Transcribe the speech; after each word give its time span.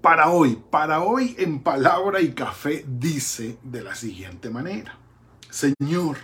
Para 0.00 0.30
hoy, 0.30 0.58
para 0.70 1.00
hoy 1.00 1.34
en 1.38 1.60
palabra 1.60 2.20
y 2.20 2.32
café 2.32 2.84
dice 2.86 3.58
de 3.62 3.82
la 3.82 3.94
siguiente 3.94 4.50
manera. 4.50 4.96
Señor, 5.50 6.18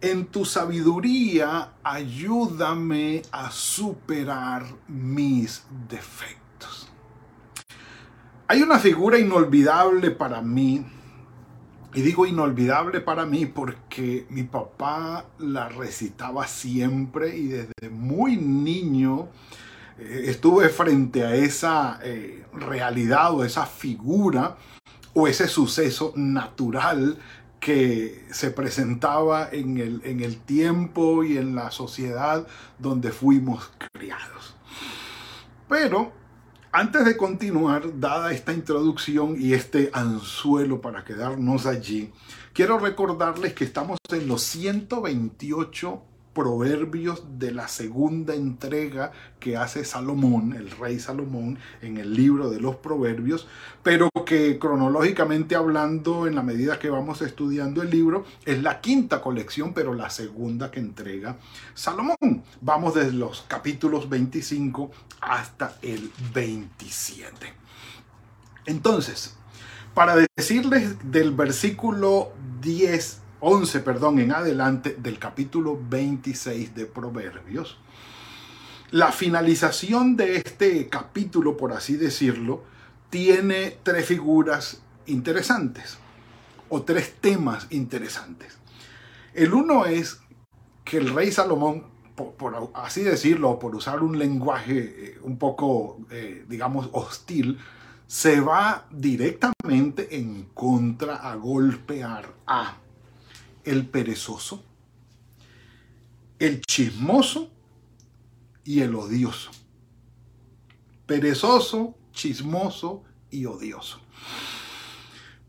en 0.00 0.26
tu 0.26 0.44
sabiduría 0.44 1.72
ayúdame 1.82 3.22
a 3.32 3.50
superar 3.50 4.64
mis 4.86 5.64
defectos. 5.88 6.90
Hay 8.46 8.62
una 8.62 8.78
figura 8.78 9.18
inolvidable 9.18 10.10
para 10.10 10.40
mí, 10.40 10.86
y 11.94 12.00
digo 12.00 12.26
inolvidable 12.26 13.00
para 13.00 13.26
mí 13.26 13.46
porque 13.46 14.26
mi 14.30 14.44
papá 14.44 15.24
la 15.38 15.68
recitaba 15.68 16.46
siempre 16.46 17.36
y 17.36 17.48
desde 17.48 17.90
muy 17.90 18.36
niño 18.36 19.28
estuve 19.98 20.68
frente 20.68 21.24
a 21.24 21.34
esa 21.34 22.00
eh, 22.02 22.44
realidad 22.52 23.34
o 23.34 23.44
esa 23.44 23.66
figura 23.66 24.56
o 25.14 25.26
ese 25.26 25.48
suceso 25.48 26.12
natural 26.16 27.18
que 27.60 28.24
se 28.30 28.50
presentaba 28.50 29.48
en 29.50 29.78
el, 29.78 30.00
en 30.04 30.20
el 30.20 30.38
tiempo 30.38 31.24
y 31.24 31.36
en 31.36 31.54
la 31.54 31.70
sociedad 31.70 32.46
donde 32.78 33.10
fuimos 33.10 33.70
criados. 33.92 34.54
Pero 35.68 36.12
antes 36.70 37.04
de 37.04 37.16
continuar, 37.16 37.98
dada 37.98 38.32
esta 38.32 38.52
introducción 38.52 39.36
y 39.38 39.54
este 39.54 39.90
anzuelo 39.92 40.80
para 40.80 41.04
quedarnos 41.04 41.66
allí, 41.66 42.12
quiero 42.52 42.78
recordarles 42.78 43.54
que 43.54 43.64
estamos 43.64 43.98
en 44.10 44.28
los 44.28 44.42
128 44.42 46.02
proverbios 46.38 47.24
de 47.40 47.50
la 47.50 47.66
segunda 47.66 48.32
entrega 48.32 49.10
que 49.40 49.56
hace 49.56 49.84
Salomón, 49.84 50.52
el 50.52 50.70
rey 50.70 51.00
Salomón, 51.00 51.58
en 51.82 51.96
el 51.96 52.14
libro 52.14 52.48
de 52.48 52.60
los 52.60 52.76
proverbios, 52.76 53.48
pero 53.82 54.08
que 54.24 54.60
cronológicamente 54.60 55.56
hablando, 55.56 56.28
en 56.28 56.36
la 56.36 56.44
medida 56.44 56.78
que 56.78 56.90
vamos 56.90 57.22
estudiando 57.22 57.82
el 57.82 57.90
libro, 57.90 58.24
es 58.46 58.62
la 58.62 58.80
quinta 58.80 59.20
colección, 59.20 59.74
pero 59.74 59.94
la 59.94 60.10
segunda 60.10 60.70
que 60.70 60.78
entrega 60.78 61.38
Salomón. 61.74 62.44
Vamos 62.60 62.94
desde 62.94 63.14
los 63.14 63.44
capítulos 63.48 64.08
25 64.08 64.92
hasta 65.20 65.76
el 65.82 66.08
27. 66.32 67.52
Entonces, 68.66 69.34
para 69.92 70.14
decirles 70.36 71.10
del 71.10 71.32
versículo 71.32 72.30
10 72.60 73.22
11, 73.40 73.80
perdón, 73.80 74.18
en 74.18 74.32
adelante 74.32 74.96
del 74.98 75.18
capítulo 75.18 75.78
26 75.88 76.74
de 76.74 76.86
Proverbios. 76.86 77.78
La 78.90 79.12
finalización 79.12 80.16
de 80.16 80.36
este 80.36 80.88
capítulo, 80.88 81.56
por 81.56 81.72
así 81.72 81.96
decirlo, 81.96 82.64
tiene 83.10 83.76
tres 83.82 84.06
figuras 84.06 84.82
interesantes 85.06 85.98
o 86.68 86.82
tres 86.82 87.14
temas 87.20 87.68
interesantes. 87.70 88.58
El 89.34 89.54
uno 89.54 89.86
es 89.86 90.20
que 90.84 90.96
el 90.96 91.14
rey 91.14 91.30
Salomón, 91.30 91.84
por, 92.16 92.72
así 92.74 93.02
decirlo, 93.02 93.58
por 93.58 93.74
usar 93.76 94.02
un 94.02 94.18
lenguaje 94.18 94.78
eh, 94.78 95.18
un 95.22 95.38
poco, 95.38 95.98
eh, 96.10 96.44
digamos, 96.48 96.88
hostil, 96.92 97.58
se 98.08 98.40
va 98.40 98.86
directamente 98.90 100.16
en 100.16 100.48
contra 100.54 101.16
a 101.16 101.36
golpear 101.36 102.34
a 102.46 102.78
el 103.68 103.86
perezoso, 103.86 104.64
el 106.38 106.62
chismoso 106.62 107.50
y 108.64 108.80
el 108.80 108.94
odioso. 108.94 109.50
Perezoso, 111.06 111.96
chismoso 112.12 113.04
y 113.30 113.46
odioso. 113.46 114.00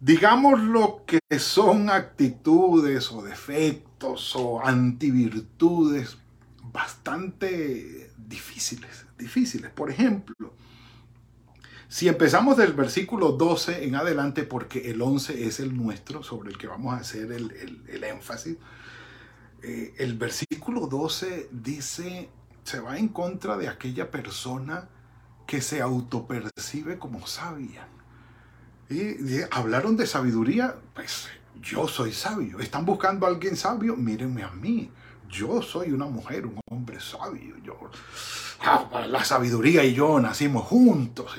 Digamos 0.02 0.60
lo 0.62 1.04
que 1.06 1.20
son 1.40 1.90
actitudes 1.90 3.12
o 3.12 3.22
defectos 3.22 4.36
o 4.36 4.64
antivirtudes 4.64 6.18
bastante 6.72 8.12
difíciles, 8.18 9.06
difíciles. 9.18 9.72
Por 9.72 9.92
ejemplo, 9.92 10.54
si 11.90 12.08
empezamos 12.08 12.56
del 12.56 12.74
versículo 12.74 13.32
12 13.32 13.84
en 13.84 13.96
adelante, 13.96 14.44
porque 14.44 14.92
el 14.92 15.02
11 15.02 15.48
es 15.48 15.60
el 15.60 15.76
nuestro, 15.76 16.22
sobre 16.22 16.52
el 16.52 16.58
que 16.60 16.68
vamos 16.68 16.94
a 16.94 16.98
hacer 16.98 17.32
el, 17.32 18.04
énfasis, 18.04 18.58
eh, 19.64 19.96
el 19.98 20.16
versículo 20.16 20.86
12 20.86 21.50
dice, 21.52 22.30
se 22.64 22.80
va 22.80 23.00
en 23.00 23.08
contra 23.08 23.58
de 23.58 23.68
aquella 23.68 24.12
persona 24.12 24.88
que 25.48 25.62
se 25.62 25.82
autopercibe 25.82 27.00
como 27.00 27.26
sabia. 27.26 27.88
Y, 28.88 29.42
hablaron 29.50 29.98
de 29.98 30.06
sabiduría, 30.06 30.76
pues 30.94 31.28
yo 31.60 31.88
soy 31.88 32.14
sabio. 32.14 32.60
¿Están 32.60 32.86
buscando 32.86 33.26
a 33.26 33.30
alguien 33.30 33.56
sabio? 33.56 33.96
Mírenme 33.96 34.44
a 34.44 34.52
mí. 34.52 34.92
Yo 35.28 35.64
soy 35.64 35.92
una 35.92 36.06
mujer, 36.06 36.46
un 36.46 36.60
hombre 36.70 37.00
sabio. 37.00 37.58
Yo, 37.64 37.90
la 39.08 39.24
sabiduría 39.24 39.84
y 39.84 39.94
yo 39.94 40.20
nacimos 40.20 40.66
juntos. 40.66 41.32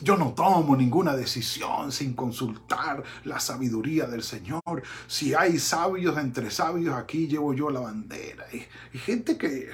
yo 0.00 0.16
no 0.16 0.32
tomo 0.32 0.76
ninguna 0.76 1.16
decisión 1.16 1.92
sin 1.92 2.14
consultar 2.14 3.02
la 3.24 3.40
sabiduría 3.40 4.06
del 4.06 4.22
Señor. 4.22 4.82
Si 5.06 5.34
hay 5.34 5.58
sabios 5.58 6.16
entre 6.18 6.50
sabios, 6.50 6.94
aquí 6.94 7.26
llevo 7.26 7.52
yo 7.54 7.70
la 7.70 7.80
bandera. 7.80 8.46
Y, 8.52 8.98
gente 8.98 9.36
que... 9.36 9.70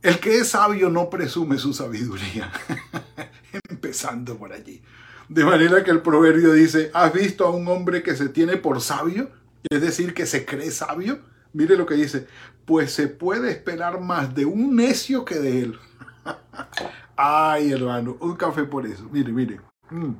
El 0.00 0.20
que 0.20 0.38
es 0.38 0.48
sabio 0.50 0.90
no 0.90 1.10
presume 1.10 1.58
su 1.58 1.72
sabiduría. 1.72 2.52
Empezando 3.68 4.38
por 4.38 4.52
allí. 4.52 4.80
De 5.28 5.44
manera 5.44 5.82
que 5.84 5.90
el 5.90 6.02
proverbio 6.02 6.52
dice, 6.52 6.90
¿has 6.94 7.12
visto 7.12 7.44
a 7.44 7.50
un 7.50 7.66
hombre 7.68 8.02
que 8.02 8.16
se 8.16 8.28
tiene 8.28 8.56
por 8.56 8.80
sabio? 8.80 9.30
Es 9.68 9.80
decir, 9.80 10.14
que 10.14 10.24
se 10.24 10.44
cree 10.46 10.70
sabio. 10.70 11.18
Mire 11.52 11.76
lo 11.76 11.86
que 11.86 11.94
dice, 11.94 12.26
pues 12.64 12.92
se 12.92 13.08
puede 13.08 13.50
esperar 13.50 14.00
más 14.00 14.34
de 14.34 14.44
un 14.44 14.76
necio 14.76 15.24
que 15.24 15.36
de 15.36 15.62
él. 15.62 15.78
Ay, 17.16 17.72
hermano, 17.72 18.16
un 18.20 18.36
café 18.36 18.64
por 18.64 18.86
eso. 18.86 19.08
Mire, 19.10 19.32
mire. 19.32 19.60
Mm. 19.90 20.14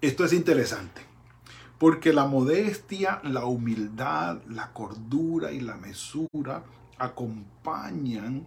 Esto 0.00 0.24
es 0.24 0.32
interesante, 0.32 1.00
porque 1.78 2.12
la 2.12 2.26
modestia, 2.26 3.20
la 3.24 3.46
humildad, 3.46 4.40
la 4.46 4.72
cordura 4.72 5.50
y 5.50 5.60
la 5.60 5.76
mesura 5.76 6.62
acompañan 6.98 8.46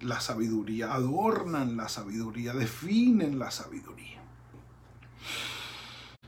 la 0.00 0.20
sabiduría, 0.20 0.94
adornan 0.94 1.76
la 1.76 1.88
sabiduría, 1.88 2.54
definen 2.54 3.38
la 3.38 3.50
sabiduría. 3.50 4.20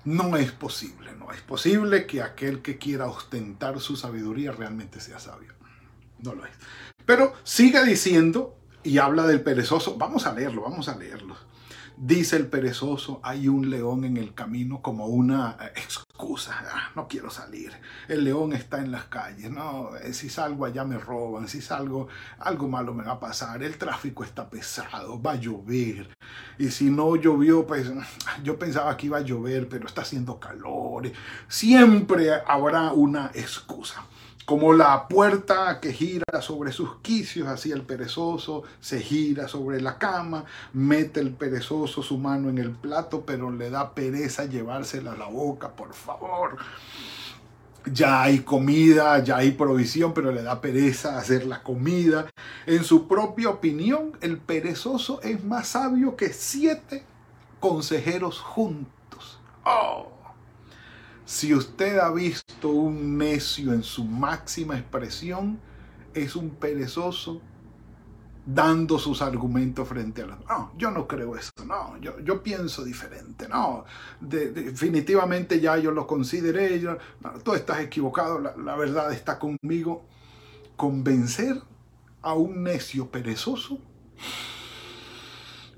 No 0.05 0.37
es 0.37 0.53
posible, 0.53 1.13
no 1.19 1.31
es 1.33 1.43
posible 1.43 2.07
que 2.07 2.23
aquel 2.23 2.63
que 2.63 2.79
quiera 2.79 3.07
ostentar 3.07 3.81
su 3.81 3.97
sabiduría 3.97 4.53
realmente 4.53 5.01
sea 5.01 5.19
sabio. 5.19 5.53
No 6.21 6.35
lo 6.35 6.45
es. 6.45 6.53
Pero 7.05 7.35
sigue 7.43 7.85
diciendo 7.85 8.57
y 8.83 8.99
habla 8.99 9.27
del 9.27 9.43
perezoso. 9.43 9.97
Vamos 9.99 10.27
a 10.27 10.33
leerlo, 10.33 10.63
vamos 10.63 10.89
a 10.89 10.97
leerlo. 10.97 11.37
Dice 11.97 12.37
el 12.37 12.47
perezoso, 12.47 13.21
hay 13.23 13.49
un 13.49 13.69
león 13.69 14.05
en 14.05 14.17
el 14.17 14.33
camino 14.33 14.81
como 14.81 15.07
una 15.07 15.59
excusa. 15.75 16.65
No 16.97 17.07
quiero 17.09 17.31
salir. 17.31 17.73
El 18.09 18.25
león 18.25 18.53
está 18.53 18.79
en 18.79 18.91
las 18.91 19.05
calles. 19.05 19.51
No, 19.51 19.97
eh, 19.97 20.13
si 20.13 20.29
salgo 20.29 20.65
allá 20.65 20.85
me 20.85 20.99
roban. 20.99 21.49
Si 21.49 21.61
salgo, 21.61 22.09
algo 22.39 22.69
malo 22.69 22.93
me 22.95 23.05
va 23.05 23.13
a 23.13 23.21
pasar. 23.21 23.63
El 23.63 23.79
tráfico 23.79 24.25
está 24.25 24.49
pesado. 24.49 25.21
Va 25.21 25.33
a 25.33 25.37
llover. 25.37 26.09
Y 26.59 26.71
si 26.71 26.91
no 26.91 27.17
llovió, 27.17 27.67
pues 27.67 27.91
yo 28.43 28.59
pensaba 28.59 28.97
que 28.97 29.07
iba 29.07 29.19
a 29.19 29.23
llover, 29.23 29.69
pero 29.69 29.87
está 29.87 30.03
haciendo 30.03 30.41
calor. 30.41 31.11
Siempre 31.49 32.31
habrá 32.47 32.93
una 32.93 33.31
excusa. 33.35 34.05
Como 34.45 34.73
la 34.73 35.07
puerta 35.07 35.79
que 35.81 35.93
gira 35.93 36.41
sobre 36.41 36.73
sus 36.73 36.97
quicios, 36.97 37.47
así 37.47 37.71
el 37.71 37.83
perezoso 37.83 38.65
se 38.81 39.01
gira 39.01 39.47
sobre 39.47 39.81
la 39.81 39.99
cama, 39.99 40.45
mete 40.73 41.21
el 41.21 41.31
perezoso 41.31 42.03
su 42.03 42.19
mano 42.19 42.49
en 42.49 42.59
el 42.59 42.73
plato, 42.73 43.25
pero 43.25 43.51
le 43.51 43.71
da 43.71 43.95
pereza 43.95 44.47
llevársela 44.47 45.13
a 45.13 45.17
la 45.17 45.27
boca, 45.27 45.71
por 45.71 45.95
favor. 45.95 46.57
Ya 47.87 48.23
hay 48.23 48.41
comida, 48.41 49.23
ya 49.23 49.39
hay 49.39 49.53
provisión, 49.53 50.13
pero 50.13 50.33
le 50.33 50.43
da 50.43 50.61
pereza 50.61 51.19
hacer 51.19 51.47
la 51.47 51.63
comida. 51.63 52.27
En 52.67 52.83
su 52.85 53.07
propia 53.07 53.49
opinión, 53.51 54.19
el 54.21 54.39
perezoso 54.39 55.21
es 55.23 55.45
más 55.45 55.69
sabio 55.69 56.17
que 56.17 56.33
siete 56.33 57.05
consejeros 57.61 58.41
juntos. 58.41 59.39
Oh. 59.65 60.09
Si 61.25 61.55
usted 61.55 61.99
ha 61.99 62.11
visto 62.11 62.50
un 62.69 63.17
necio 63.17 63.73
en 63.73 63.83
su 63.83 64.05
máxima 64.05 64.79
expresión, 64.79 65.59
es 66.13 66.37
un 66.37 66.51
perezoso 66.51 67.41
dando 68.45 68.99
sus 68.99 69.23
argumentos 69.23 69.89
frente 69.89 70.23
a 70.23 70.27
la... 70.27 70.37
No, 70.49 70.73
yo 70.77 70.91
no 70.91 71.07
creo 71.07 71.37
eso, 71.37 71.51
no, 71.67 71.97
yo, 71.99 72.21
yo 72.21 72.43
pienso 72.43 72.85
diferente, 72.85 73.49
no, 73.49 73.85
definitivamente 74.21 75.61
ya 75.61 75.79
yo 75.79 75.91
lo 75.93 76.07
consideré, 76.07 76.81
yo, 76.81 76.97
tú 77.45 77.55
estás 77.55 77.81
equivocado, 77.81 78.39
la, 78.41 78.57
la 78.57 78.77
verdad 78.77 79.13
está 79.13 79.39
conmigo. 79.39 80.05
Convencer 80.77 81.61
a 82.23 82.33
un 82.33 82.63
necio 82.63 83.11
perezoso, 83.11 83.79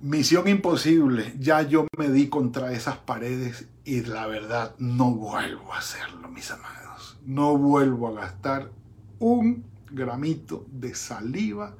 misión 0.02 0.48
imposible, 0.48 1.32
ya 1.38 1.62
yo 1.62 1.86
me 1.96 2.08
di 2.08 2.28
contra 2.28 2.72
esas 2.72 2.96
paredes 2.96 3.68
y 3.84 4.00
la 4.02 4.26
verdad 4.26 4.74
no 4.78 5.12
vuelvo 5.12 5.72
a 5.72 5.78
hacerlo, 5.78 6.28
mis 6.28 6.50
amados, 6.50 7.20
no 7.24 7.56
vuelvo 7.56 8.08
a 8.08 8.20
gastar 8.20 8.72
un 9.20 9.64
gramito 9.92 10.66
de 10.72 10.96
saliva 10.96 11.76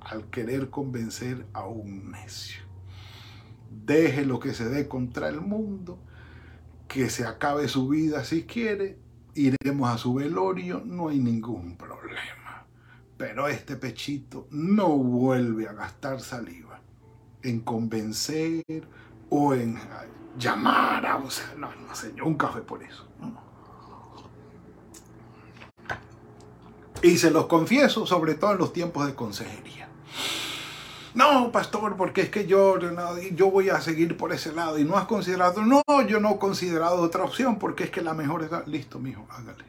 al 0.00 0.30
querer 0.30 0.70
convencer 0.70 1.44
a 1.52 1.66
un 1.66 2.12
necio. 2.12 2.62
Deje 3.84 4.24
lo 4.24 4.38
que 4.38 4.54
se 4.54 4.68
dé 4.68 4.86
contra 4.86 5.28
el 5.28 5.40
mundo, 5.40 5.98
que 6.86 7.10
se 7.10 7.26
acabe 7.26 7.66
su 7.66 7.88
vida 7.88 8.22
si 8.24 8.44
quiere, 8.44 8.96
iremos 9.34 9.90
a 9.90 9.98
su 9.98 10.14
velorio, 10.14 10.82
no 10.86 11.08
hay 11.08 11.18
ningún 11.18 11.76
problema. 11.76 12.66
Pero 13.16 13.48
este 13.48 13.74
pechito 13.74 14.46
no 14.50 14.96
vuelve 14.96 15.68
a 15.68 15.72
gastar 15.72 16.20
saliva 16.20 16.69
en 17.42 17.60
convencer 17.60 18.86
o 19.28 19.54
en 19.54 19.78
llamar 20.38 21.06
a... 21.06 21.16
O 21.16 21.30
sea, 21.30 21.54
no, 21.56 21.74
no, 21.74 21.94
señor, 21.94 22.26
un 22.26 22.34
café 22.34 22.60
por 22.60 22.82
eso. 22.82 23.06
Y 27.02 27.16
se 27.16 27.30
los 27.30 27.46
confieso, 27.46 28.06
sobre 28.06 28.34
todo 28.34 28.52
en 28.52 28.58
los 28.58 28.72
tiempos 28.72 29.06
de 29.06 29.14
consejería. 29.14 29.88
No, 31.14 31.50
pastor, 31.50 31.96
porque 31.96 32.22
es 32.22 32.30
que 32.30 32.46
yo, 32.46 32.78
yo 33.34 33.50
voy 33.50 33.70
a 33.70 33.80
seguir 33.80 34.16
por 34.16 34.32
ese 34.32 34.52
lado. 34.52 34.78
Y 34.78 34.84
no 34.84 34.96
has 34.96 35.06
considerado, 35.06 35.62
no, 35.62 35.82
yo 36.06 36.20
no 36.20 36.32
he 36.32 36.38
considerado 36.38 37.00
otra 37.00 37.24
opción 37.24 37.58
porque 37.58 37.84
es 37.84 37.90
que 37.90 38.02
la 38.02 38.14
mejor 38.14 38.42
es... 38.42 38.50
Listo, 38.68 38.98
mijo, 38.98 39.26
hágale. 39.30 39.64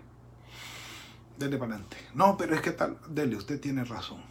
Dele 1.40 1.58
para 1.58 1.74
adelante. 1.74 1.98
No, 2.14 2.38
pero 2.38 2.54
es 2.54 2.62
que 2.62 2.72
tal, 2.72 2.98
dele, 3.10 3.36
usted 3.36 3.60
tiene 3.60 3.84
razón. 3.84 4.22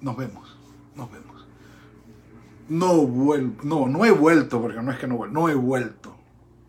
Nos 0.00 0.16
vemos, 0.16 0.56
nos 0.94 1.10
vemos. 1.12 1.45
No 2.68 3.06
vuelvo, 3.06 3.62
no, 3.62 3.86
no 3.86 4.04
he 4.04 4.10
vuelto, 4.10 4.60
porque 4.60 4.82
no 4.82 4.90
es 4.90 4.98
que 4.98 5.06
no 5.06 5.16
vuelvo, 5.16 5.34
no 5.34 5.48
he 5.48 5.54
vuelto 5.54 6.16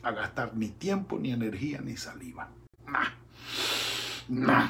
a 0.03 0.11
gastar 0.11 0.51
ni 0.55 0.69
tiempo, 0.69 1.17
ni 1.19 1.31
energía, 1.31 1.81
ni 1.81 1.97
saliva. 1.97 2.49
Nah. 2.88 3.09
Nah. 4.29 4.69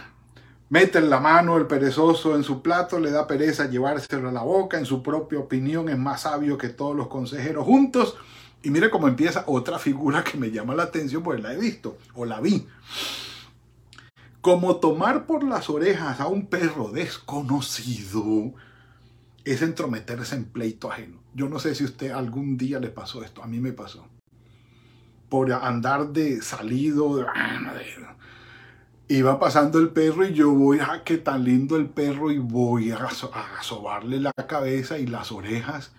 Mete 0.70 1.00
la 1.00 1.20
mano 1.20 1.56
el 1.56 1.66
perezoso 1.66 2.36
en 2.36 2.44
su 2.44 2.62
plato, 2.62 3.00
le 3.00 3.10
da 3.10 3.26
pereza 3.26 3.70
llevárselo 3.70 4.28
a 4.28 4.34
la 4.34 4.44
boca, 4.44 4.78
en 4.78 4.86
su 4.86 5.02
propia 5.02 5.40
opinión 5.40 5.88
es 5.88 5.98
más 5.98 6.22
sabio 6.22 6.58
que 6.58 6.68
todos 6.68 6.96
los 6.96 7.08
consejeros 7.08 7.66
juntos. 7.66 8.18
Y 8.64 8.70
mire 8.70 8.90
cómo 8.90 9.08
empieza 9.08 9.46
otra 9.48 9.80
figura 9.80 10.26
que 10.26 10.38
me 10.38 10.52
llama 10.52 10.76
la 10.76 10.84
atención, 10.84 11.24
porque 11.24 11.42
la 11.42 11.54
he 11.54 11.58
visto 11.58 11.98
o 12.16 12.26
la 12.26 12.42
vi. 12.42 12.68
Como 14.42 14.78
tomar 14.78 15.26
por 15.26 15.44
las 15.44 15.70
orejas 15.70 16.20
a 16.20 16.28
un 16.28 16.48
perro 16.48 16.90
desconocido 16.90 18.54
es 19.52 19.62
entrometerse 19.62 20.36
en 20.36 20.46
pleito 20.46 20.92
ajeno. 20.92 21.22
Yo 21.34 21.48
no 21.48 21.60
sé 21.60 21.76
si 21.76 21.84
usted 21.84 22.12
algún 22.12 22.58
día 22.58 22.80
le 22.80 22.90
pasó 22.90 23.24
esto, 23.24 23.44
a 23.44 23.48
mí 23.48 23.60
me 23.60 23.72
pasó. 23.72 24.08
Por 25.30 25.52
andar 25.52 26.10
de 26.10 26.42
salido, 26.42 27.26
ah, 27.28 27.60
va 29.22 29.40
pasando 29.40 29.80
el 29.80 29.90
perro 29.90 30.26
y 30.26 30.34
yo 30.34 30.52
voy, 30.52 30.80
a 30.80 30.92
ah, 30.92 31.04
qué 31.04 31.18
tan 31.18 31.44
lindo 31.44 31.76
el 31.76 31.88
perro, 31.88 32.32
y 32.32 32.40
voy 32.40 32.92
a, 32.92 32.98
a 32.98 33.64
sobarle 33.64 34.20
la 34.20 34.34
cabeza 34.34 34.98
y 34.98 35.08
las 35.08 35.32
orejas. 35.32 35.94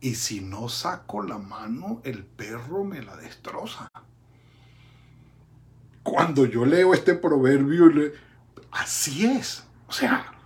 Y 0.00 0.14
si 0.14 0.40
no 0.40 0.68
saco 0.68 1.22
la 1.22 1.38
mano, 1.38 2.00
el 2.04 2.24
perro 2.24 2.84
me 2.84 3.02
la 3.02 3.16
destroza. 3.16 3.90
Cuando 6.02 6.46
yo 6.46 6.64
leo 6.64 6.94
este 6.94 7.14
proverbio, 7.14 7.90
así 8.70 9.26
es. 9.26 9.64
O 9.88 9.92
sea, 9.92 10.37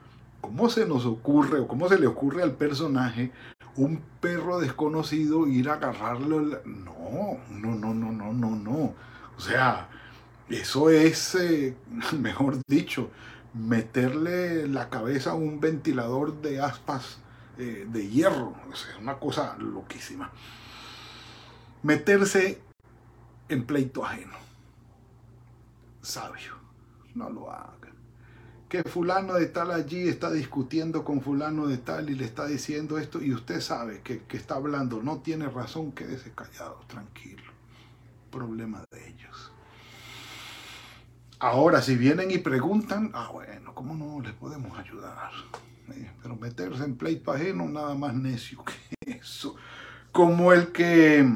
¿cómo 0.43 0.69
se 0.69 0.85
nos 0.85 1.06
ocurre 1.06 1.61
o 1.61 1.69
cómo 1.69 1.89
se 1.89 1.99
le 1.99 2.06
ocurre 2.06 2.43
al 2.43 2.53
personaje 2.53 3.33
un 3.77 4.03
perro 4.21 4.61
desconocido 4.61 5.47
ir 5.47 5.71
a 5.71 5.75
agarrarlo? 5.75 6.41
No, 6.67 7.39
no, 7.49 7.75
no, 7.75 7.94
no, 7.94 8.12
no, 8.12 8.33
no, 8.35 8.50
no. 8.50 8.94
O 9.35 9.41
sea, 9.41 9.89
eso 10.50 10.91
es, 10.91 11.35
eh, 11.37 11.75
mejor 12.19 12.59
dicho, 12.67 13.11
meterle 13.55 14.69
la 14.69 14.91
cabeza 14.91 15.31
a 15.31 15.35
un 15.35 15.61
ventilador 15.61 16.43
de 16.43 16.61
aspas 16.61 17.19
eh, 17.56 17.87
de 17.91 18.09
hierro. 18.09 18.55
Es 18.71 18.87
una 19.00 19.19
cosa 19.19 19.56
loquísima. 19.59 20.31
Meterse 21.83 22.61
en 23.49 23.65
pleito 23.65 24.05
ajeno. 24.05 24.37
Sabio. 26.03 26.61
No 27.15 27.31
lo 27.31 27.50
haga. 27.50 27.93
Que 28.73 28.85
fulano 28.85 29.35
de 29.35 29.45
tal 29.49 29.71
allí 29.71 30.09
está 30.09 30.31
discutiendo 30.31 31.05
con 31.05 31.21
fulano 31.21 31.67
de 31.67 31.77
tal 31.77 32.09
y 32.09 32.15
le 32.15 32.25
está 32.25 32.47
diciendo 32.47 32.97
esto 32.97 33.23
y 33.23 33.35
usted 33.35 33.61
sabe 33.61 34.01
que, 34.01 34.23
que 34.23 34.39
está 34.39 34.55
hablando, 34.55 35.03
no 35.03 35.19
tiene 35.19 35.47
razón, 35.51 35.93
quédese 35.93 36.33
callado, 36.33 36.81
tranquilo. 36.87 37.53
Problema 38.31 38.83
de 38.91 39.09
ellos. 39.09 39.53
Ahora, 41.39 41.83
si 41.83 41.97
vienen 41.97 42.31
y 42.31 42.39
preguntan, 42.39 43.11
ah, 43.13 43.29
bueno, 43.31 43.75
¿cómo 43.75 43.93
no 43.93 44.23
les 44.23 44.33
podemos 44.33 44.79
ayudar? 44.79 45.33
Eh, 45.91 46.11
pero 46.23 46.37
meterse 46.37 46.83
en 46.83 46.97
pleito 46.97 47.31
ajeno, 47.31 47.69
nada 47.69 47.95
más 47.95 48.15
necio 48.15 48.65
que 48.65 49.19
eso. 49.19 49.55
Como 50.13 50.51
el 50.55 50.73
que 50.73 51.29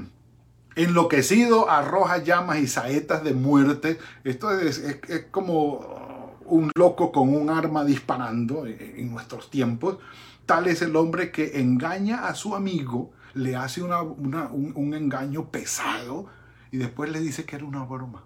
enloquecido 0.77 1.69
arroja 1.69 2.19
llamas 2.19 2.59
y 2.59 2.67
saetas 2.69 3.25
de 3.25 3.33
muerte. 3.33 3.99
Esto 4.25 4.59
es, 4.59 4.83
como 5.31 6.06
un 6.49 6.71
loco 6.77 7.13
con 7.13 7.35
un 7.35 7.51
arma 7.51 7.85
disparando 7.85 8.67
en 8.67 9.11
nuestros 9.11 9.51
tiempos. 9.51 9.99
Tal 10.47 10.67
es 10.69 10.83
el 10.83 10.95
hombre 10.97 11.31
que 11.31 11.61
engaña 11.61 12.29
a 12.29 12.35
su 12.35 12.55
amigo, 12.55 13.13
le 13.35 13.57
hace 13.57 13.83
un, 13.83 13.93
un 13.93 14.95
engaño 14.95 15.51
pesado 15.51 16.27
y 16.71 16.79
después 16.79 17.11
le 17.11 17.21
dice 17.21 17.45
que 17.45 17.57
era 17.57 17.65
una 17.65 17.85
broma. 17.85 18.25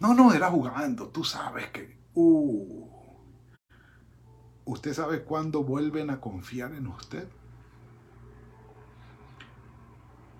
No, 0.00 0.14
no, 0.14 0.32
era 0.32 0.50
jugando. 0.50 1.08
Tú 1.08 1.24
sabes 1.24 1.68
que... 1.70 1.98
Uh, 2.14 2.88
¿Usted 4.64 4.94
sabe 4.94 5.22
cuándo 5.22 5.62
vuelven 5.62 6.10
a 6.10 6.20
confiar 6.20 6.72
en 6.74 6.86
usted? 6.86 7.28